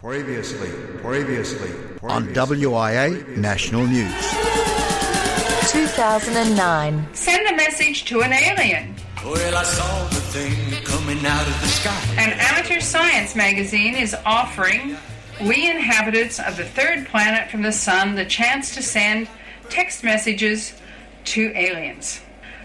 [0.00, 0.70] Previously,
[1.02, 1.68] previously,
[2.02, 2.56] on previously.
[2.56, 4.10] WIA National News.
[5.70, 7.06] 2009.
[7.12, 8.94] Send a message to an alien.
[9.22, 12.14] Well, I saw the thing coming out of the sky.
[12.16, 14.96] An amateur science magazine is offering
[15.42, 19.28] we inhabitants of the third planet from the sun the chance to send
[19.68, 20.72] text messages
[21.24, 22.22] to aliens.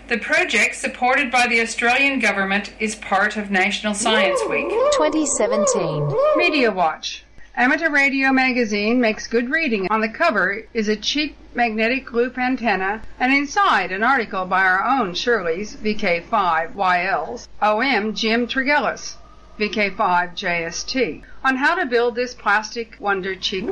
[0.08, 4.70] The project, supported by the Australian government, is part of National Science Week.
[4.70, 6.14] 2017.
[6.38, 7.25] Media Watch.
[7.58, 9.88] Amateur Radio magazine makes good reading.
[9.89, 14.84] On the cover is a cheap magnetic loop antenna, and inside an article by our
[14.84, 19.15] own Shirley's VK5YL's OM Jim Tregellas,
[19.57, 23.71] VK5JST, on how to build this plastic wonder cheaply.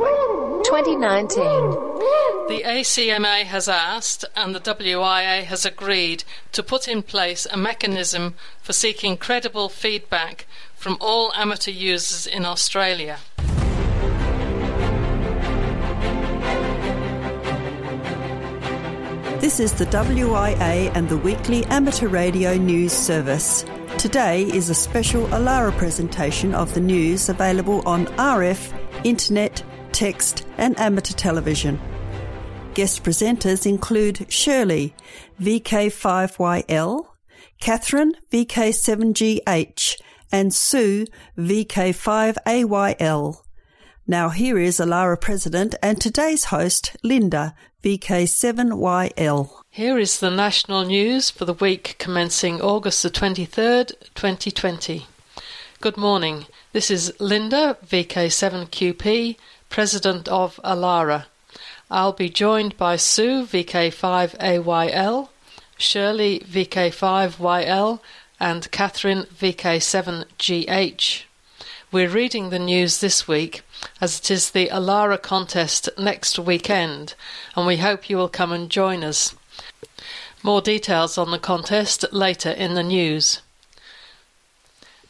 [0.64, 1.44] 2019.
[2.48, 6.24] The ACMA has asked, and the WIA has agreed,
[6.54, 12.46] to put in place a mechanism for seeking credible feedback from all amateur users in
[12.46, 13.20] Australia.
[19.44, 23.66] This is the WIA and the weekly amateur radio news service.
[23.98, 30.80] Today is a special Alara presentation of the news available on RF, internet, text, and
[30.80, 31.78] amateur television.
[32.74, 34.96] Guest presenters include Shirley,
[35.42, 37.06] VK5YL,
[37.60, 41.06] Catherine, VK7GH, and Sue,
[41.38, 43.44] VK5AYL.
[44.08, 49.50] Now here is Alara President and today's host, Linda, VK7YL.
[49.70, 55.08] Here is the national news for the week commencing August the 23rd, 2020.
[55.80, 56.48] Good morning.
[56.74, 59.38] This is Linda, VK7QP,
[59.70, 61.28] President of Alara.
[61.90, 65.30] I'll be joined by Sue, VK5AYL,
[65.78, 68.02] Shirley, VK5YL,
[68.38, 71.24] and Catherine, VK7GH.
[71.94, 73.62] We're reading the news this week
[74.02, 77.14] as it is the Alara contest next weekend,
[77.56, 79.36] and we hope you will come and join us.
[80.42, 83.44] More details on the contest later in the news.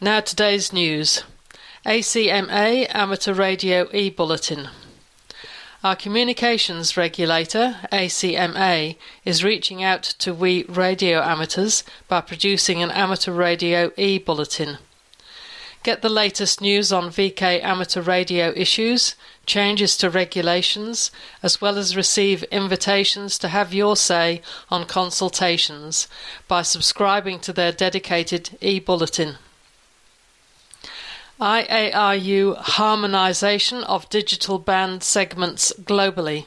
[0.02, 1.24] Now, today's news
[1.86, 4.68] ACMA Amateur Radio e Bulletin.
[5.86, 13.32] Our communications regulator, ACMA, is reaching out to we radio amateurs by producing an amateur
[13.32, 14.80] radio e bulletin.
[15.84, 21.12] Get the latest news on VK amateur radio issues, changes to regulations,
[21.44, 24.42] as well as receive invitations to have your say
[24.72, 26.08] on consultations
[26.48, 29.38] by subscribing to their dedicated e bulletin.
[31.42, 36.46] IARU Harmonisation of Digital Band Segments Globally.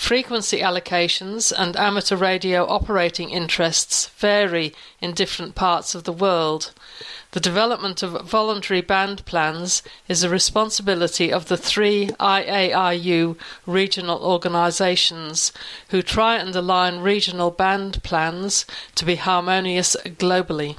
[0.00, 6.72] Frequency allocations and amateur radio operating interests vary in different parts of the world.
[7.30, 15.52] The development of voluntary band plans is the responsibility of the three IARU regional organisations
[15.90, 18.64] who try and align regional band plans
[18.96, 20.76] to be harmonious globally.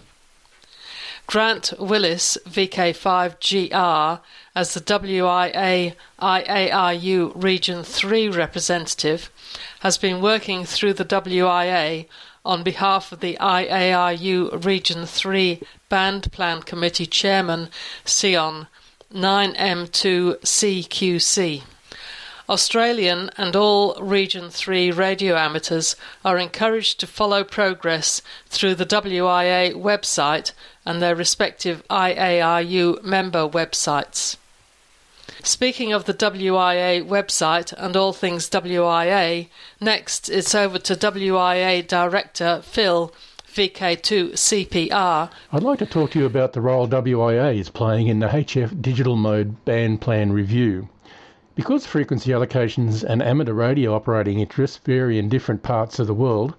[1.28, 4.20] Grant Willis, VK5GR,
[4.54, 9.32] as the WIA IARU Region 3 representative,
[9.80, 12.06] has been working through the WIA
[12.44, 17.70] on behalf of the IARU Region 3 Band Plan Committee Chairman,
[18.06, 18.68] Sion
[19.14, 21.64] 9M2CQC.
[22.50, 25.96] Australian and all Region 3 radio amateurs
[26.26, 30.52] are encouraged to follow progress through the WIA website
[30.86, 34.36] and their respective IARU member websites.
[35.44, 39.48] Speaking of the WIA website and all things WIA,
[39.80, 43.12] next it's over to WIA Director Phil
[43.48, 45.32] VK2CPR.
[45.52, 48.82] I'd like to talk to you about the role WIA is playing in the HF
[48.82, 50.88] Digital Mode Band Plan Review.
[51.56, 56.54] Because frequency allocations and amateur radio operating interests vary in different parts of the world,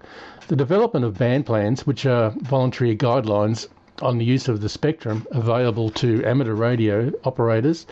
[0.49, 3.67] the development of band plans, which are voluntary guidelines
[4.01, 7.85] on the use of the spectrum available to amateur radio operators,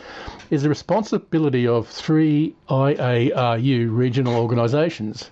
[0.50, 5.30] is the responsibility of three IARU regional organisations.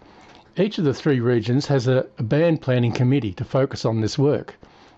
[0.57, 4.55] Each of the three regions has a, band planning committee to focus on this work.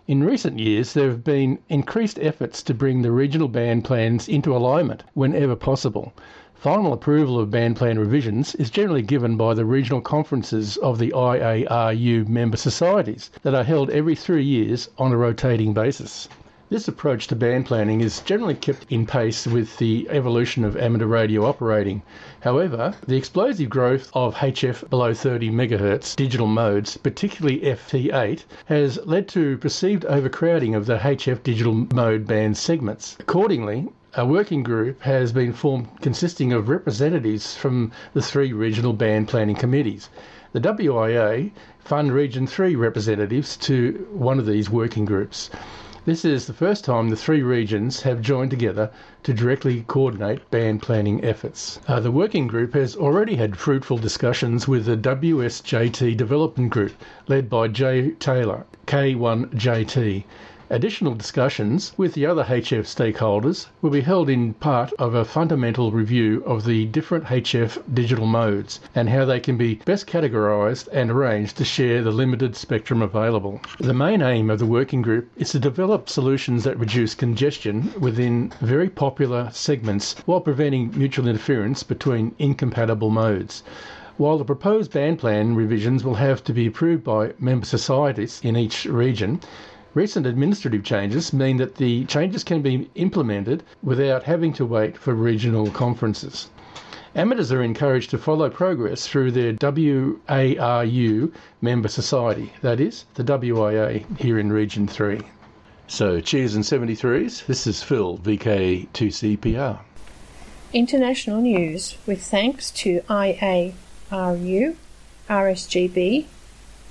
[0.08, 4.56] In recent years, there have been increased efforts to bring the regional band plans into
[4.56, 6.14] alignment whenever possible.
[6.62, 11.10] Final approval of band plan revisions is generally given by the regional conferences of the
[11.10, 16.30] IARU member societies that are held every three years on a rotating basis.
[16.70, 21.08] This approach to band planning is generally kept in pace with the evolution of amateur
[21.08, 22.04] radio operating.
[22.42, 29.28] However, the explosive growth of HF below 30 MHz digital modes, particularly FT8, has led
[29.30, 33.18] to perceived overcrowding of the HF digital mode band segments.
[33.20, 39.30] Accordingly, a working group has been formed consisting of representatives from the three regional band
[39.30, 40.10] planning committees.
[40.52, 45.50] The WIA fund Region 3 representatives to one of these working groups.
[46.04, 48.92] This is the first time the three regions have joined together
[49.24, 51.80] to directly coordinate band planning efforts.
[51.88, 56.94] Uh, the working group has already had fruitful discussions with the WSJT Development Group,
[57.28, 60.26] led by Joe Taylor, K1JT,
[60.74, 65.92] Additional discussions with the other HF stakeholders will be held in part of a fundamental
[65.92, 71.12] review of the different HF digital modes and how they can be best categorised and
[71.12, 73.60] arranged to share the limited spectrum available.
[73.82, 78.54] The main aim of the working group is to develop solutions that reduce congestion within
[78.62, 83.62] very popular segments while preventing mutual interference between incompatible modes.
[84.16, 88.56] While the proposed band plan revisions will have to be approved by member societies in
[88.56, 89.42] each region,
[89.94, 95.14] Recent administrative changes mean that the changes can be implemented without having to wait for
[95.14, 96.50] regional conferences.
[97.14, 104.06] Amateurs are encouraged to follow progress through their IARU member society, that is, the WIA
[104.18, 105.20] here in Region 3.
[105.88, 107.46] So, cheers and 73s.
[107.46, 109.80] This is Phil, VK2CPR.
[110.72, 113.76] International news with thanks to IARU,
[115.30, 116.26] RSGB,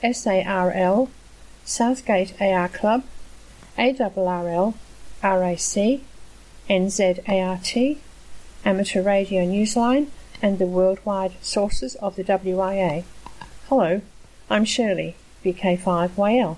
[0.03, 1.09] SARL,
[1.65, 3.05] Southgate AR Club,
[3.79, 4.75] ARRL,
[5.23, 6.01] RAC,
[6.69, 7.97] NZART,
[8.65, 10.09] Amateur Radio Newsline,
[10.43, 13.05] and the worldwide sources of the WIA.
[13.69, 14.01] Hello,
[14.49, 16.57] I'm Shirley, VK5YL.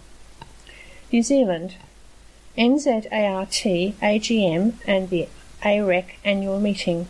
[1.11, 1.75] New Zealand,
[2.57, 3.11] NZART
[4.01, 5.29] AGM and the
[5.63, 7.07] AREC annual meeting.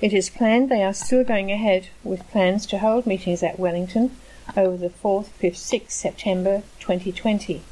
[0.00, 4.10] It is planned they are still going ahead with plans to hold meetings at Wellington
[4.56, 7.62] over the 4th, 5th, 6th September 2020.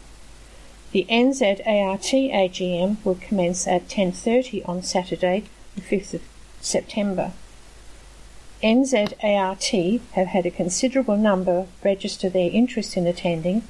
[0.93, 5.44] The NZART AGM will commence at 10.30 on Saturday,
[5.75, 6.23] the 5th of
[6.61, 7.32] September.
[8.62, 13.62] NZART have had a considerable number register their interest in attending.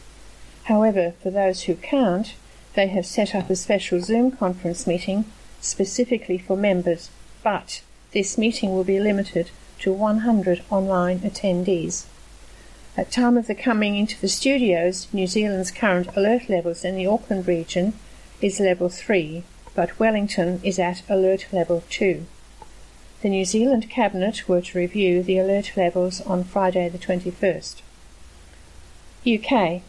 [0.64, 2.34] However, for those who can't,
[2.74, 5.24] they have set up a special Zoom conference meeting
[5.60, 7.10] specifically for members,
[7.42, 7.80] but
[8.12, 12.04] this meeting will be limited to 100 online attendees.
[12.96, 17.08] At time of the coming into the studios, New Zealand's current alert levels in the
[17.08, 17.94] Auckland region
[18.40, 19.42] is level 3,
[19.74, 22.24] but Wellington is at alert level 2.
[23.20, 27.82] The New Zealand Cabinet were to review the alert levels on Friday the 21st.
[29.26, 29.82] UK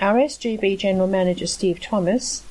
[0.00, 2.44] RSGB General Manager Steve Thomas,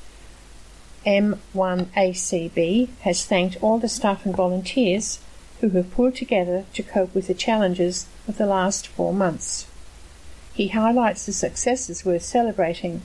[1.04, 5.18] M1ACB, has thanked all the staff and volunteers
[5.60, 9.66] who have pulled together to cope with the challenges of the last four months.
[10.54, 13.02] He highlights the successes worth celebrating,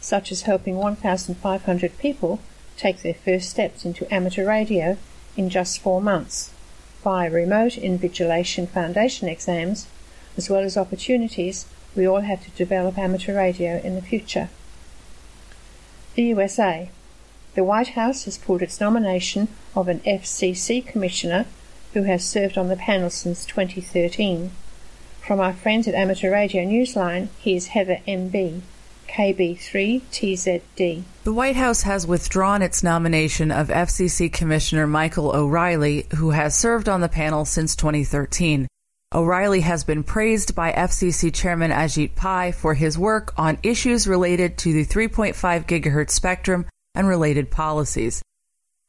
[0.00, 2.40] such as helping 1,500 people
[2.76, 4.98] take their first steps into amateur radio
[5.36, 6.52] in just four months
[7.02, 9.86] via remote invigilation foundation exams,
[10.36, 11.66] as well as opportunities
[11.96, 14.48] we all have to develop amateur radio in the future.
[16.14, 16.90] The USA.
[17.54, 21.46] The White House has pulled its nomination of an FCC commissioner
[21.92, 24.52] who has served on the panel since 2013.
[25.26, 28.60] From our friends at Amateur Radio Newsline, here's Heather Embee,
[29.06, 31.04] KB3TZD.
[31.22, 36.88] The White House has withdrawn its nomination of FCC Commissioner Michael O'Rielly, who has served
[36.88, 38.66] on the panel since 2013.
[39.14, 44.58] O'Rielly has been praised by FCC Chairman Ajit Pai for his work on issues related
[44.58, 48.24] to the 3.5 GHz spectrum and related policies.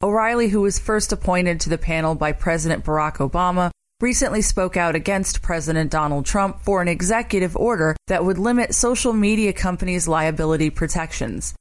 [0.02, 3.70] O'Rielly, who was first appointed to the panel by President Barack Obama,
[4.00, 9.12] recently spoke out against President Donald Trump for an executive order that would limit social
[9.12, 11.54] media companies' liability protections.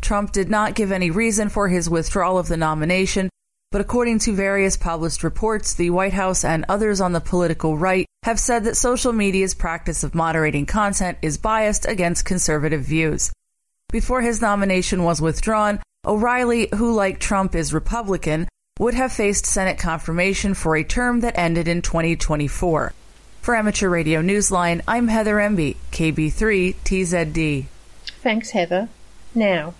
[0.00, 3.28] Trump did not give any reason for his withdrawal of the nomination,
[3.72, 8.06] but according to various published reports, the White House and others on the political right
[8.24, 13.32] have said that social media's practice of moderating content is biased against conservative views.
[13.90, 18.48] Before his nomination was withdrawn, O'Rielly, who like Trump is Republican,
[18.80, 22.94] would have faced Senate confirmation for a term that ended in 2024.
[23.42, 27.66] For Amateur Radio Newsline, I'm Heather Embee, KB3TZD.
[28.22, 28.88] Thanks, Heather.
[29.34, 29.74] Now,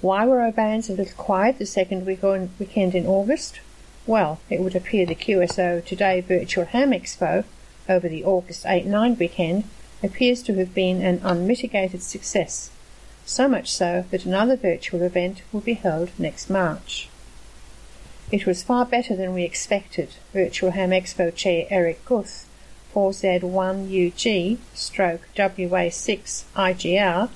[0.00, 3.58] why were our bands a little quiet the second weekend in August?
[4.06, 7.42] Well, it would appear the QSO Today Virtual Ham Expo
[7.88, 9.64] over the August 8 9 weekend
[10.04, 12.70] appears to have been an unmitigated success,
[13.24, 17.08] so much so that another virtual event will be held next March.
[18.32, 22.48] It was far better than we expected, Virtual Ham Expo Chair Eric Guth,
[22.92, 27.30] 4Z1UG stroke WA6 IGR,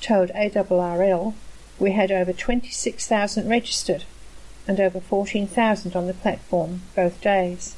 [0.00, 1.34] told ARRL
[1.80, 4.04] we had over 26,000 registered,
[4.68, 7.74] and over 14,000 on the platform both days.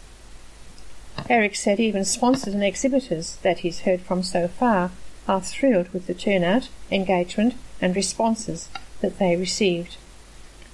[1.30, 4.90] Eric said even sponsors and exhibitors that he's heard from so far
[5.26, 8.68] are thrilled with the turnout, engagement, and responses
[9.00, 9.96] that they received.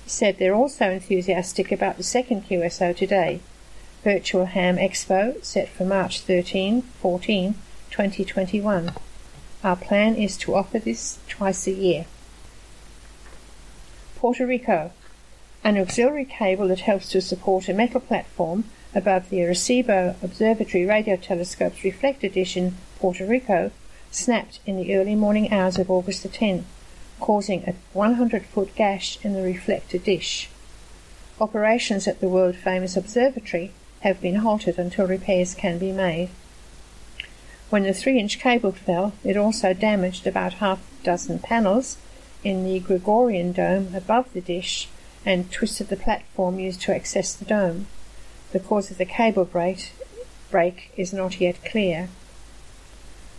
[0.06, 3.40] Said they're also enthusiastic about the second QSO today,
[4.04, 7.54] Virtual Ham Expo, set for March 13 14,
[7.90, 8.92] 2021.
[9.64, 12.06] Our plan is to offer this twice a year.
[14.14, 14.92] Puerto Rico.
[15.64, 21.16] An auxiliary cable that helps to support a metal platform above the Arecibo Observatory Radio
[21.16, 23.72] Telescope's reflector dish in Puerto Rico
[24.12, 26.62] snapped in the early morning hours of August the 10th,
[27.20, 30.48] causing a 100 foot gash in the reflector dish.
[31.40, 36.30] Operations at the world famous observatory have been halted until repairs can be made.
[37.68, 41.98] When the 3 inch cable fell, it also damaged about half a dozen panels
[42.44, 44.88] in the Gregorian dome above the dish
[45.24, 47.88] and twisted the platform used to access the dome.
[48.52, 49.92] The cause of the cable break,
[50.50, 52.08] break is not yet clear.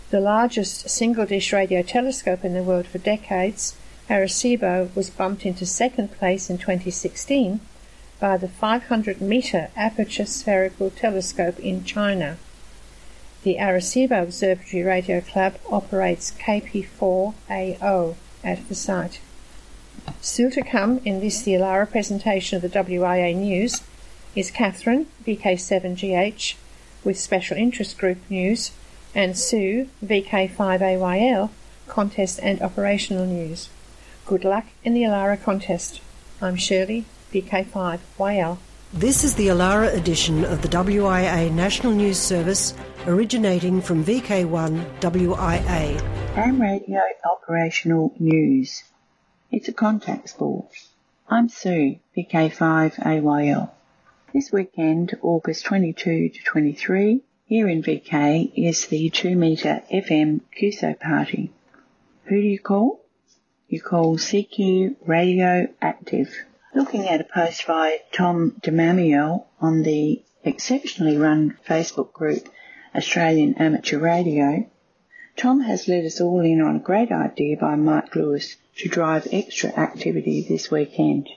[0.09, 3.75] The largest single dish radio telescope in the world for decades,
[4.09, 7.59] Arecibo was bumped into second place in 2016
[8.17, 12.37] by the 500 meter aperture spherical telescope in China.
[13.43, 19.19] The Arecibo Observatory Radio Club operates KP4AO at the site.
[20.21, 23.81] Still to come in this the Alara presentation of the WIA News
[24.35, 26.55] is Catherine, VK7GH,
[27.03, 28.71] with Special Interest Group News,
[29.13, 31.49] and Sue, VK5AYL,
[31.87, 33.69] Contest and Operational News.
[34.25, 36.01] Good luck in the Alara contest.
[36.41, 38.57] I'm Shirley, VK5YL.
[38.93, 42.73] This is the Alara edition of the WIA National News Service
[43.05, 46.01] originating from VK1 WIA.
[46.35, 48.83] Ham Radio Operational News.
[49.51, 50.71] It's a contact sport.
[51.29, 53.71] I'm Sue, VK5AYL.
[54.33, 60.99] This weekend, August 22 to 23, here in VK is the 2 metre FM QSO
[60.99, 61.49] party.
[62.25, 62.99] Who do you call?
[63.69, 66.29] You call CQ Radio Active.
[66.75, 72.49] Looking at a post by Tom DeMamiel on the exceptionally run Facebook group
[72.93, 74.69] Australian Amateur Radio,
[75.37, 79.25] Tom has let us all in on a great idea by Mike Lewis to drive
[79.31, 81.29] extra activity this weekend.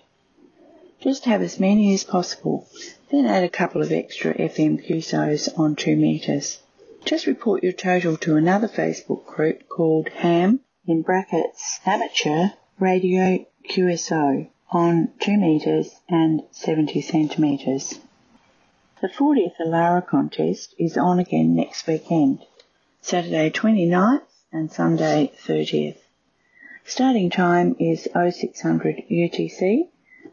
[1.00, 2.66] Just have as many as possible,
[3.10, 6.58] then add a couple of extra FM QSOs on 2 metres.
[7.04, 14.48] Just report your total to another Facebook group called HAM in brackets Amateur Radio QSO
[14.70, 17.98] on 2 metres and 70 centimetres.
[19.00, 22.44] The 40th Alara contest is on again next weekend,
[23.00, 25.98] Saturday 29th and Sunday 30th.
[26.84, 29.89] Starting time is 0600 UTC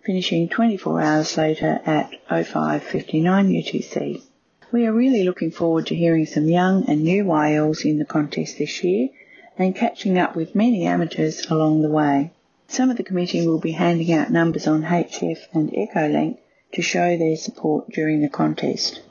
[0.07, 2.81] finishing 24 hours later at 05.59
[3.21, 4.21] UTC.
[4.71, 8.57] We are really looking forward to hearing some young and new YLs in the contest
[8.57, 9.09] this year
[9.57, 12.31] and catching up with many amateurs along the way.
[12.69, 16.37] Some of the committee will be handing out numbers on HF and Echolink
[16.71, 19.01] to show their support during the contest.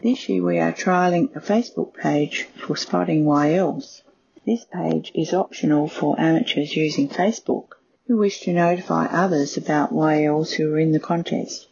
[0.00, 4.02] This year we are trialling a Facebook page for spotting YLs.
[4.46, 7.70] This page is optional for amateurs using Facebook
[8.06, 11.66] who wish to notify others about YLs who are in the contest.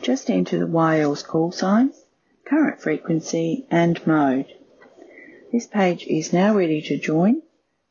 [0.00, 1.92] Just enter the YL's call sign,
[2.46, 4.46] current frequency and mode.
[5.52, 7.42] This page is now ready to join.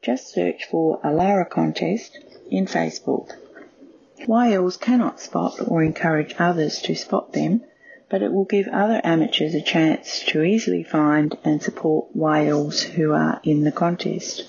[0.01, 2.17] Just search for Alara Contest
[2.49, 3.31] in Facebook.
[4.27, 7.61] YLs cannot spot or encourage others to spot them,
[8.09, 13.11] but it will give other amateurs a chance to easily find and support YLs who
[13.11, 14.45] are in the contest.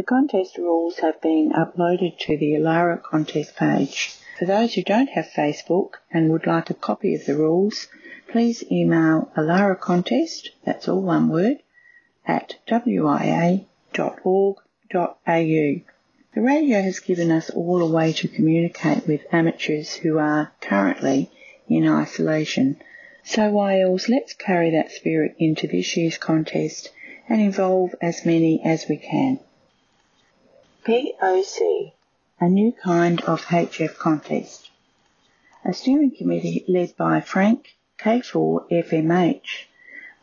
[0.00, 4.14] The contest rules have been uploaded to the Alara contest page.
[4.38, 7.86] For those who don't have Facebook and would like a copy of the rules,
[8.26, 11.58] please email Alara contest, that's all one word,
[12.26, 13.66] at wia.org.au.
[15.26, 15.84] The
[16.34, 21.30] radio has given us all a way to communicate with amateurs who are currently
[21.68, 22.80] in isolation.
[23.22, 26.90] So YLs, let's carry that spirit into this year's contest
[27.28, 29.40] and involve as many as we can.
[30.82, 31.92] POC,
[32.40, 34.70] a new kind of HF contest.
[35.62, 39.66] A steering committee led by Frank K4FMH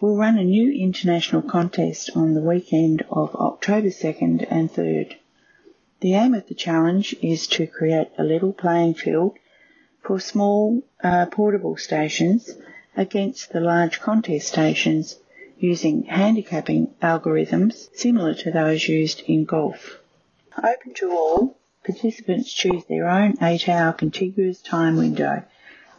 [0.01, 5.17] will run a new international contest on the weekend of October 2nd and 3rd.
[5.99, 9.37] The aim of the challenge is to create a level playing field
[10.01, 12.49] for small uh, portable stations
[12.95, 15.19] against the large contest stations
[15.59, 19.99] using handicapping algorithms similar to those used in golf.
[20.63, 25.43] Open to all, participants choose their own 8 hour contiguous time window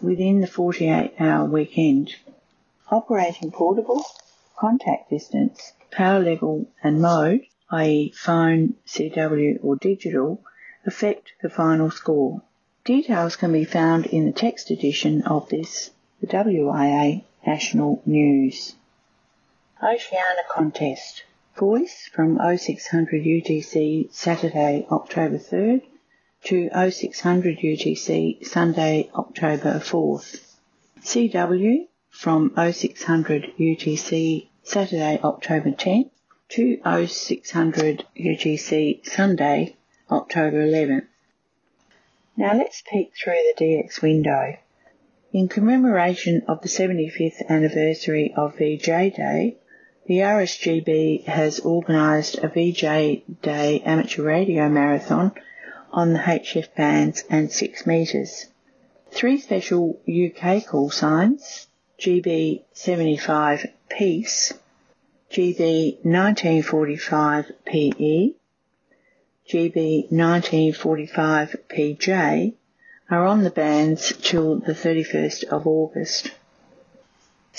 [0.02, 2.16] within the 48 hour weekend.
[2.90, 4.04] Operating portable,
[4.56, 8.12] contact distance, power level and mode, i.e.
[8.16, 10.42] phone, CW or digital,
[10.84, 12.42] affect the final score.
[12.84, 18.74] Details can be found in the text edition of this, the WIA National News.
[19.80, 21.22] Oceania Contest.
[21.58, 25.82] Voice from 0600 UTC Saturday, October 3rd
[26.44, 30.40] to 0600 UTC Sunday, October 4th.
[31.02, 36.10] CW from 0600 UTC Saturday, October 10th
[36.50, 39.74] to 0600 UTC Sunday,
[40.08, 41.06] October 11th.
[42.36, 44.58] Now let's peek through the DX window.
[45.32, 48.86] In commemoration of the 75th anniversary of VJ
[49.16, 49.56] Day,
[50.08, 55.32] the RSGB has organised a VJ Day amateur radio marathon
[55.92, 58.46] on the HF bands and 6 metres.
[59.10, 61.66] Three special UK call signs,
[62.00, 64.54] GB 75 Peace,
[65.30, 68.30] GB 1945 PE,
[69.46, 72.54] GB 1945 PJ
[73.10, 76.30] are on the bands till the 31st of August.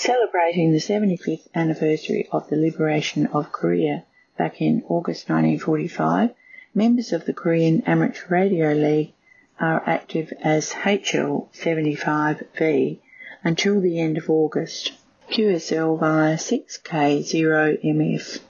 [0.02, 4.04] Celebrating the 75th anniversary of the liberation of Korea
[4.38, 6.30] back in August 1945,
[6.74, 9.12] members of the Korean Amateur Radio League
[9.60, 12.98] are active as HL75V
[13.44, 14.92] until the end of August.
[15.30, 18.40] QSL via 6K0MF.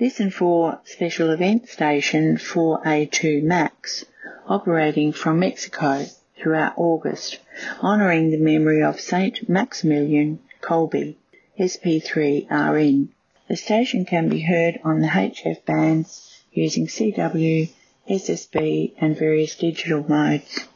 [0.00, 4.06] Listen for special event station 4A2 Max,
[4.48, 6.06] operating from Mexico
[6.42, 7.38] throughout August,
[7.80, 11.14] honouring the memory of Saint Maximilian Kolbe,
[11.58, 13.08] SP3RN.
[13.48, 17.70] The station can be heard on the HF bands using CW,
[18.10, 20.66] SSB and various digital modes.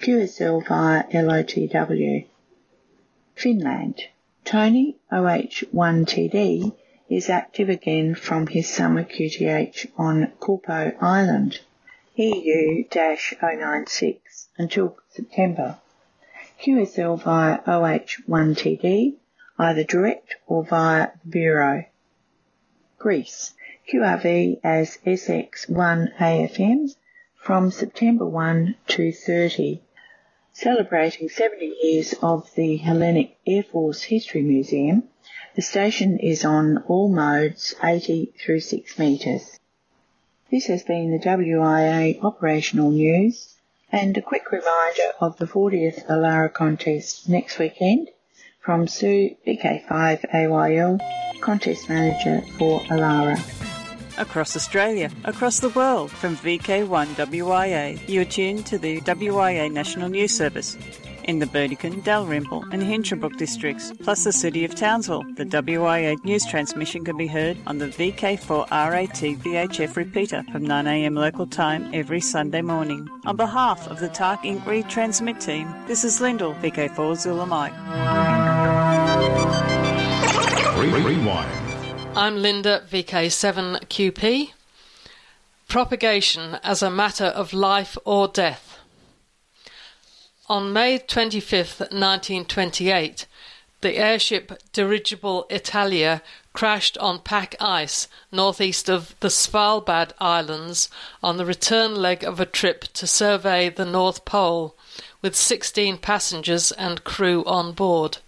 [0.00, 2.26] QSL via LOTW.
[3.34, 4.02] Finland.
[4.44, 6.74] Tony OH1TD
[7.08, 11.60] is active again from his summer QTH on Kuopio Island,
[12.18, 14.16] EU-096
[14.56, 15.76] until September.
[16.62, 19.16] QSL via OH1TD,
[19.58, 21.84] either direct or via the Bureau.
[22.98, 23.52] Greece.
[23.92, 26.96] QRV as SX1AFM
[27.34, 29.82] from September 1 to 30,
[30.54, 35.02] celebrating 70 years of the Hellenic Air Force History Museum.
[35.54, 39.60] The station is on all modes 80 through 6 metres.
[40.50, 43.56] This has been the WIA operational news
[43.90, 48.10] and a quick reminder of the 40th Alara contest next weekend
[48.60, 51.00] from Sue VK5AYL,
[51.40, 53.38] contest manager for Alara
[54.18, 58.08] across Australia, across the world, from VK1WIA.
[58.08, 60.76] You are tuned to the WIA National News Service.
[61.26, 66.46] In the Burdekin, Dalrymple, and Hinchinbrook districts, plus the city of Townsville, the WIA news
[66.46, 72.62] transmission can be heard on the VK4RAT VHF repeater from 9am local time every Sunday
[72.62, 73.08] morning.
[73.24, 74.60] On behalf of the TARC Inc.
[74.60, 77.74] retransmit team, this is Lyndall, VK4 Zula Mike.
[80.78, 81.50] Rewind.
[82.16, 84.52] I'm Linda, VK7QP.
[85.66, 88.65] Propagation as a matter of life or death.
[90.48, 93.26] On May 25, 1928,
[93.80, 100.88] the airship Dirigible Italia crashed on pack ice northeast of the Svalbard Islands
[101.20, 104.76] on the return leg of a trip to survey the North Pole,
[105.20, 108.18] with 16 passengers and crew on board.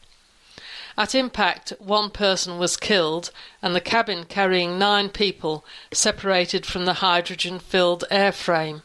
[0.96, 3.30] At impact, one person was killed,
[3.62, 8.82] and the cabin carrying nine people separated from the hydrogen filled airframe.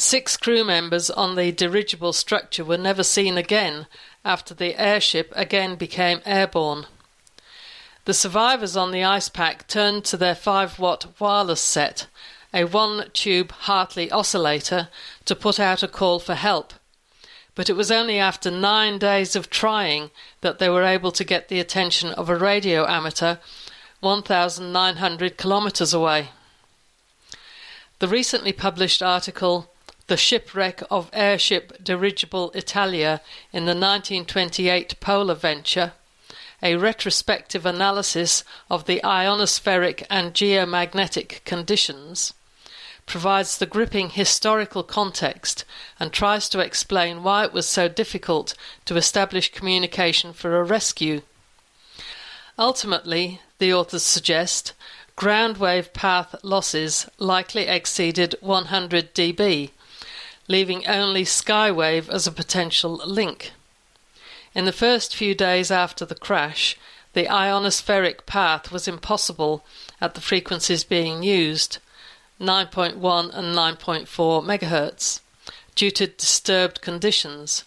[0.00, 3.86] Six crew members on the dirigible structure were never seen again
[4.24, 6.86] after the airship again became airborne.
[8.06, 12.06] The survivors on the ice pack turned to their 5 watt wireless set,
[12.54, 14.88] a one tube Hartley oscillator,
[15.26, 16.72] to put out a call for help
[17.54, 20.10] but it was only after nine days of trying
[20.40, 23.36] that they were able to get the attention of a radio amateur
[24.00, 26.30] 1,900 kilometres away.
[27.98, 29.68] The recently published article,
[30.10, 33.20] The Shipwreck of Airship Dirigible Italia
[33.52, 35.92] in the 1928 Polar Venture,
[36.60, 42.34] a retrospective analysis of the ionospheric and geomagnetic conditions,
[43.06, 45.64] provides the gripping historical context
[46.00, 48.54] and tries to explain why it was so difficult
[48.86, 51.22] to establish communication for a rescue.
[52.58, 54.72] Ultimately, the authors suggest,
[55.14, 59.70] ground wave path losses likely exceeded 100 dB,
[60.50, 63.52] leaving only Skywave as a potential link.
[64.52, 66.76] In the first few days after the crash,
[67.12, 69.64] the ionospheric path was impossible
[70.00, 71.78] at the frequencies being used,
[72.40, 72.94] 9.1
[73.32, 75.20] and 9.4 MHz,
[75.76, 77.64] due to disturbed conditions.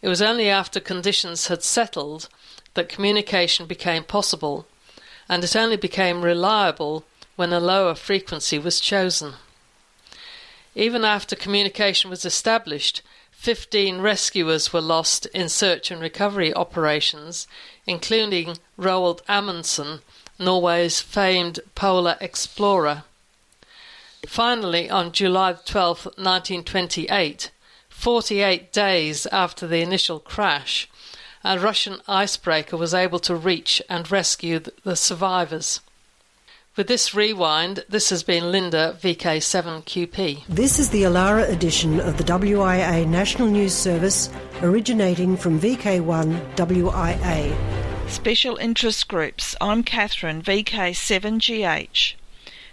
[0.00, 2.28] It was only after conditions had settled
[2.74, 4.68] that communication became possible,
[5.28, 9.34] and it only became reliable when a lower frequency was chosen.
[10.74, 17.46] Even after communication was established, 15 rescuers were lost in search and recovery operations,
[17.86, 20.00] including Roald Amundsen,
[20.38, 23.04] Norway's famed polar explorer.
[24.26, 27.50] Finally, on July 12, 1928,
[27.88, 30.88] 48 days after the initial crash,
[31.44, 35.80] a Russian icebreaker was able to reach and rescue the survivors.
[36.76, 40.42] With this rewind, this has been Linda VK7QP.
[40.48, 44.28] This is the Alara edition of the WIA National News Service,
[44.60, 48.10] originating from VK1 WIA.
[48.10, 49.54] Special Interest Groups.
[49.60, 52.14] I'm Catherine, VK7GH.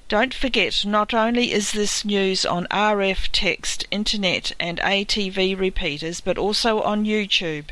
[0.08, 6.40] Don't forget, not only is this news on RF text, internet, and ATV repeaters, but
[6.40, 7.66] also on YouTube.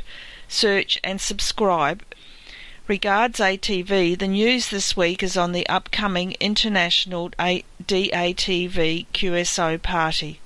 [0.48, 2.04] Search and subscribe
[2.90, 10.40] Regards ATV, the news this week is on the upcoming International DATV QSO party.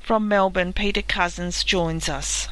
[0.00, 2.48] From Melbourne, Peter Cossins joins us.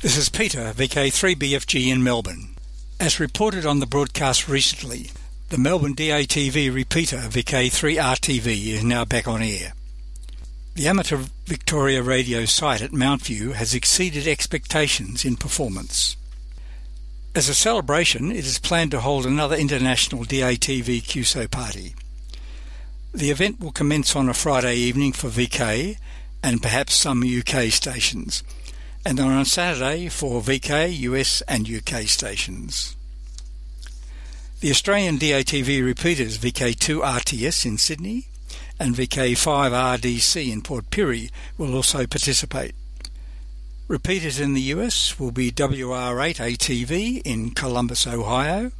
[0.00, 2.56] This is Peter, VK3BFG in Melbourne.
[2.98, 5.12] As reported on the broadcast recently,
[5.50, 9.72] the Melbourne DATV repeater VK3RTV is now back on air.
[10.74, 16.16] The amateur Victoria radio site at Mountview has exceeded expectations in performance.
[17.32, 21.94] As a celebration, it is planned to hold another international DATV QSO party.
[23.14, 25.96] The event will commence on a Friday evening for VK
[26.42, 28.42] and perhaps some UK stations,
[29.06, 32.96] and then on Saturday for VK, US and UK stations.
[34.58, 38.26] The Australian DATV repeaters VK2 RTS in Sydney
[38.80, 42.74] and VK5 RDC in Port Pirie will also participate.
[43.90, 48.70] Repeaters in the US will be WR8ATV in Columbus, Ohio,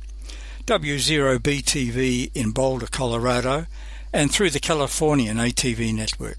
[0.67, 3.67] W0BTV in Boulder, Colorado,
[4.13, 6.39] and through the Californian ATV network.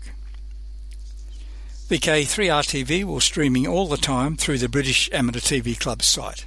[1.90, 6.46] VK3RTV will streaming all the time through the British Amateur TV Club site.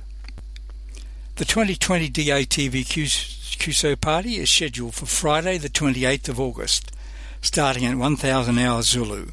[1.37, 6.91] The 2020 DATV QSO party is scheduled for Friday the 28th of August,
[7.43, 9.27] starting at 1000 hours Zulu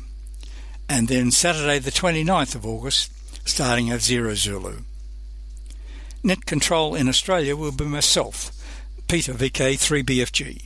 [0.91, 3.13] and then Saturday the 29th of August,
[3.47, 4.79] starting at Zero Zulu.
[6.21, 8.51] Net control in Australia will be myself,
[9.07, 10.63] Peter VK3BFG.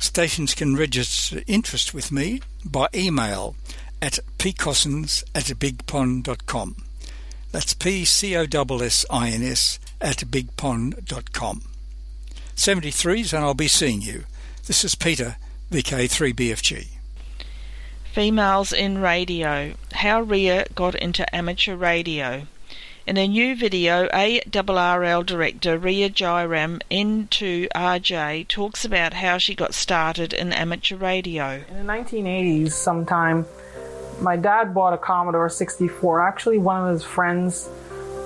[0.00, 3.54] Stations can register interest with me by email
[4.02, 6.74] at pcossins at bigpond.com.
[7.52, 8.58] That's P-C-O-S-S-I-N-S
[10.00, 11.62] at bigpond.com.
[12.56, 14.24] 73s and I'll be seeing you.
[14.66, 15.36] This is Peter,
[15.70, 16.95] VK3BFG.
[18.16, 22.46] Females in Radio How Ria Got into Amateur Radio.
[23.06, 30.32] In a new video, ARRL director Ria Jairam N2RJ talks about how she got started
[30.32, 31.62] in amateur radio.
[31.68, 33.44] In the 1980s, sometime,
[34.22, 36.26] my dad bought a Commodore 64.
[36.26, 37.68] Actually, one of his friends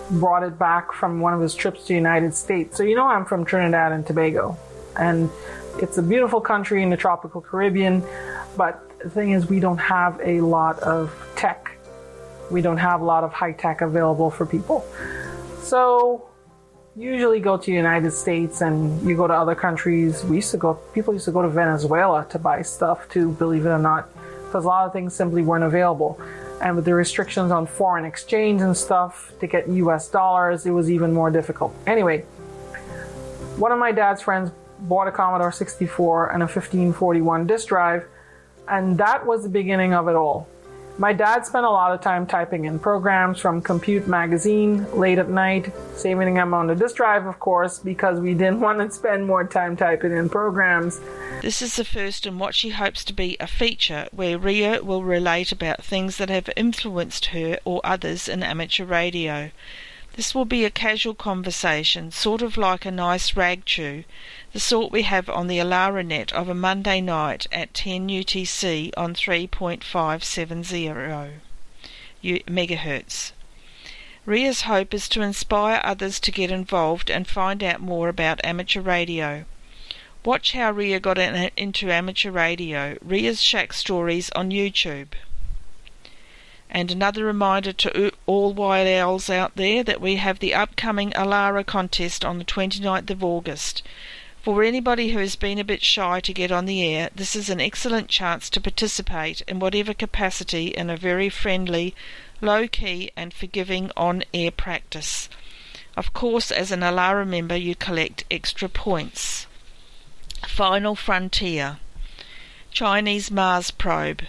[0.09, 2.77] brought it back from one of his trips to the United States.
[2.77, 4.57] So, you know, I'm from Trinidad and Tobago.
[4.97, 5.31] And
[5.83, 8.05] it's a beautiful country in the tropical Caribbean,
[8.57, 11.77] but the thing is, we don't have a lot of tech.
[12.51, 14.85] We don't have a lot of high tech available for people.
[15.63, 16.29] So,
[16.97, 20.25] usually go to the United States and you go to other countries.
[20.25, 23.65] We used to go, people used to go to Venezuela to buy stuff too, believe
[23.65, 24.09] it or not,
[24.45, 26.21] because a lot of things simply weren't available.
[26.61, 30.91] And with the restrictions on foreign exchange and stuff to get US dollars, it was
[30.91, 31.75] even more difficult.
[31.87, 32.23] Anyway,
[33.57, 38.05] one of my dad's friends bought a Commodore 64 and a 1541 disk drive
[38.71, 40.49] and that was the beginning of it all.
[40.99, 45.31] My dad spent a lot of time typing in programs from Compute Magazine late at
[45.31, 49.27] night, saving them on the disk drive, of course, because we didn't want to spend
[49.27, 51.01] more time typing in programs.
[51.41, 55.03] This is the first in what she hopes to be a feature where Ria will
[55.03, 59.51] relate about things that have influenced her or others in amateur radio.
[60.17, 64.03] This will be a casual conversation, sort of like a nice rag chew,
[64.53, 68.91] the sort we have on the Alara net of a Monday night at 10 UTC
[68.97, 71.41] on 3.570
[72.23, 73.33] megahertz.
[74.27, 78.81] Ria's hope is to inspire others to get involved and find out more about amateur
[78.81, 79.45] radio.
[80.25, 85.09] Watch how Ria got in, into amateur radio, Ria's Shack Stories on YouTube.
[86.73, 92.25] And another reminder to all YLs out there that we have the upcoming Alara contest
[92.25, 93.83] on the 29th of August.
[94.41, 97.51] For anybody who has been a bit shy to get on the air, this is
[97.51, 101.95] an excellent chance to participate in whatever capacity in a very friendly,
[102.41, 105.29] low key, and forgiving on air practice.
[105.97, 109.47] Of course, as an Alara member, you collect extra points.
[110.47, 111.79] Final Frontier
[112.71, 114.23] Chinese Mars Probe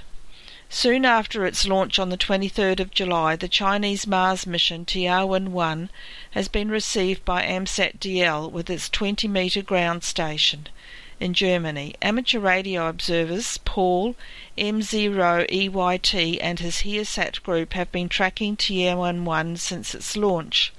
[0.74, 5.90] Soon after its launch on the 23rd of July, the Chinese Mars mission Tianwen-1
[6.32, 10.68] has been received by AMSAT DL with its 20 metre ground station
[11.20, 11.94] in Germany.
[12.02, 14.16] Amateur radio observers Paul
[14.58, 20.72] M0EYT and his HearSat group have been tracking Tianwen-1 since its launch.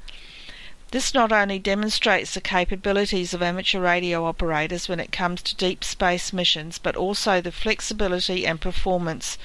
[0.93, 5.83] This not only demonstrates the capabilities of amateur radio operators when it comes to deep
[5.85, 9.39] space missions, but also the flexibility and performance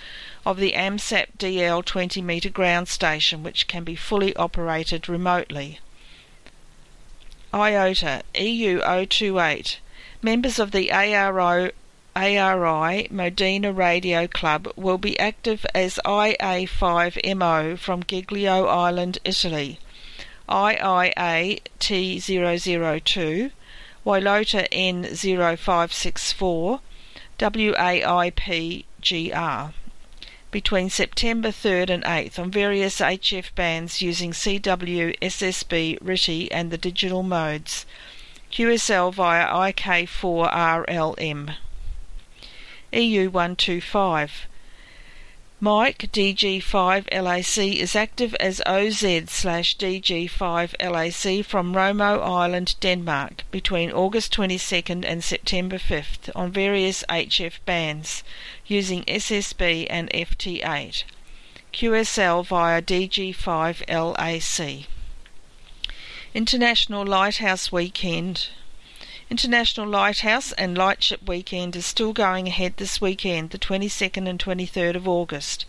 [0.48, 5.82] of the AMSAT DL 20 metre ground station, which can be fully operated remotely.
[7.54, 9.82] IOTA EU 028
[10.22, 11.72] Members of the ARO
[12.16, 19.82] ARI Modena Radio Club will be active as IA5MO from Giglio Island, Italy.
[20.48, 23.52] IIA T002,
[24.06, 26.80] WLOTA N0564,
[27.38, 29.74] WAIP GR
[30.58, 36.80] between September 3rd and 8th on various HF bands using CW, SSB, RTTY and the
[36.80, 37.86] digital modes.
[38.52, 41.54] QSL via IK4RLM.
[42.92, 44.30] EU125
[45.60, 55.04] Mike DG5LAC is active as OZ slash DG5LAC from Romo Island, Denmark, between August 22nd
[55.04, 58.24] and September 5th on various HF bands
[58.68, 61.04] using SSB and FT8.
[61.74, 64.86] QSL via DG5LAC.
[66.36, 68.50] International Lighthouse Weekend
[69.30, 74.96] International Lighthouse and Lightship Weekend is still going ahead this weekend, the 22nd and 23rd
[74.96, 75.66] of August.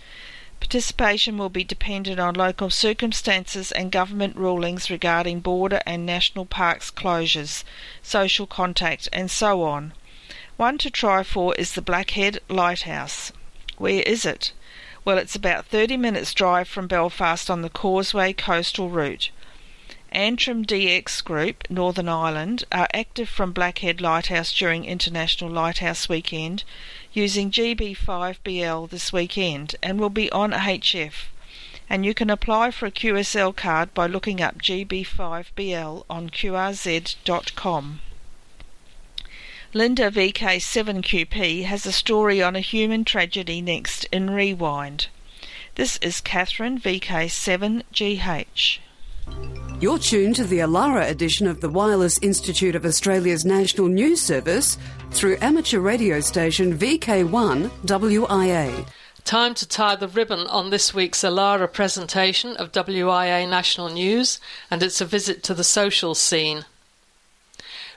[0.60, 6.92] Participation will be dependent on local circumstances and government rulings regarding border and national parks
[6.92, 7.64] closures,
[8.00, 9.92] social contact, and so on.
[10.56, 13.32] One to try for is the Blackhead Lighthouse.
[13.76, 14.52] Where is it?
[15.04, 19.30] Well, it's about 30 minutes' drive from Belfast on the Causeway coastal route.
[20.12, 26.64] Antrim DX Group, Northern Ireland, are active from Blackhead Lighthouse during International Lighthouse Weekend
[27.12, 31.12] using GB5BL this weekend and will be on HF.
[31.90, 38.00] And you can apply for a QSL card by looking up GB5BL on QRZ.com.
[39.74, 45.08] Linda VK7QP has a story on a human tragedy next in Rewind.
[45.74, 48.78] This is Catherine VK7GH.
[49.80, 54.76] You're tuned to the Alara edition of the Wireless Institute of Australia's National News Service
[55.12, 58.88] through amateur radio station VK1 WIA.
[59.24, 64.82] Time to tie the ribbon on this week's Alara presentation of WIA National News, and
[64.82, 66.64] it's a visit to the social scene.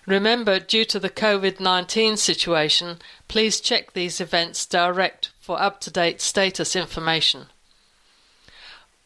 [0.06, 5.90] Remember, due to the COVID 19 situation, please check these events direct for up to
[5.90, 7.48] date status information.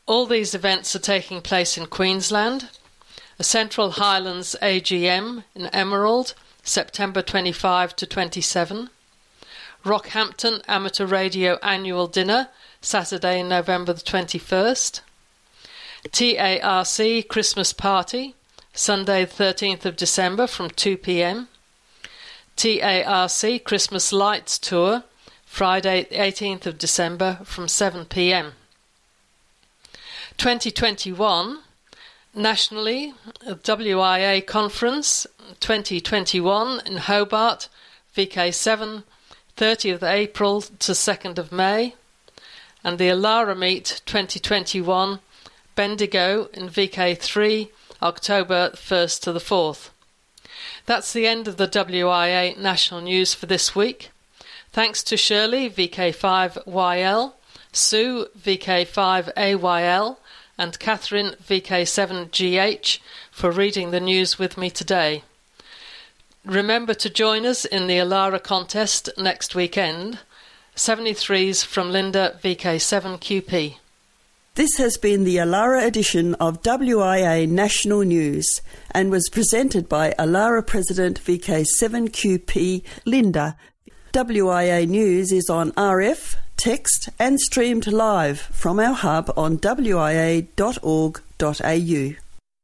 [0.07, 2.69] All these events are taking place in Queensland.
[3.39, 8.91] A Central Highlands AGM in Emerald, September 25 to 27.
[9.83, 12.49] Rockhampton Amateur Radio Annual Dinner,
[12.81, 15.01] Saturday, November the 21st.
[16.11, 18.35] TARC Christmas Party,
[18.73, 21.47] Sunday, the 13th of December from 2 pm.
[22.55, 25.03] TARC Christmas Lights Tour,
[25.47, 28.53] Friday, 18th of December from 7 pm.
[30.37, 31.59] 2021
[32.33, 33.13] nationally
[33.45, 35.25] WIA conference
[35.59, 37.69] 2021 in Hobart
[38.15, 39.03] VK7
[39.57, 41.95] 30th April to 2nd of May
[42.83, 45.19] and the Alara Meet 2021
[45.75, 47.69] Bendigo in VK3
[48.01, 49.89] October 1st to the 4th.
[50.85, 54.11] That's the end of the WIA national news for this week.
[54.71, 57.33] Thanks to Shirley VK5YL,
[57.71, 60.17] Sue VK5AYL
[60.57, 62.99] and Catherine VK7GH
[63.31, 65.23] for reading the news with me today.
[66.45, 70.19] Remember to join us in the Alara contest next weekend.
[70.75, 73.77] 73s from Linda VK7QP.
[74.55, 80.65] This has been the Alara edition of WIA National News and was presented by Alara
[80.65, 83.57] President VK7QP Linda.
[84.13, 90.45] WIA News is on RF text, and streamed live from our hub on wia.org.au.